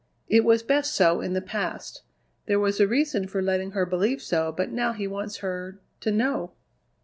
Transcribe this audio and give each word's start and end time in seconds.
It 0.27 0.43
was 0.43 0.63
best 0.63 0.95
so 0.95 1.21
in 1.21 1.33
the 1.33 1.43
past. 1.43 2.01
There 2.47 2.59
was 2.59 2.79
a 2.79 2.87
reason 2.87 3.27
for 3.27 3.39
letting 3.39 3.73
her 3.73 3.85
believe 3.85 4.19
so; 4.19 4.51
but 4.51 4.71
now 4.71 4.93
he 4.93 5.05
wants 5.05 5.37
her 5.45 5.79
to 5.99 6.09
know!" 6.09 6.53